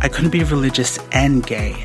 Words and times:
I 0.00 0.08
couldn't 0.08 0.30
be 0.30 0.44
religious 0.44 0.98
and 1.12 1.44
gay. 1.44 1.84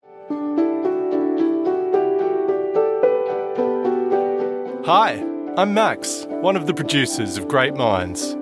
Hi, 4.85 5.23
I'm 5.57 5.75
Max, 5.75 6.25
one 6.27 6.55
of 6.55 6.65
the 6.65 6.73
producers 6.73 7.37
of 7.37 7.47
Great 7.47 7.75
Minds. 7.75 8.35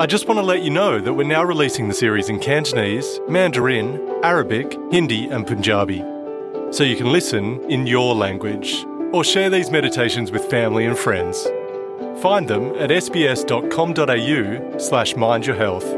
I 0.00 0.06
just 0.06 0.26
want 0.26 0.38
to 0.38 0.42
let 0.44 0.62
you 0.62 0.70
know 0.70 0.98
that 0.98 1.14
we're 1.14 1.22
now 1.22 1.44
releasing 1.44 1.86
the 1.86 1.94
series 1.94 2.28
in 2.28 2.40
Cantonese, 2.40 3.20
Mandarin, 3.28 4.00
Arabic, 4.24 4.76
Hindi, 4.90 5.28
and 5.28 5.46
Punjabi. 5.46 6.00
So 6.72 6.82
you 6.82 6.96
can 6.96 7.12
listen 7.12 7.60
in 7.70 7.86
your 7.86 8.16
language 8.16 8.84
or 9.12 9.22
share 9.22 9.50
these 9.50 9.70
meditations 9.70 10.32
with 10.32 10.50
family 10.50 10.84
and 10.84 10.98
friends. 10.98 11.46
Find 12.22 12.48
them 12.48 12.74
at 12.74 12.90
sbs.com.au 12.90 14.78
slash 14.78 15.14
mindyourhealth. 15.14 15.97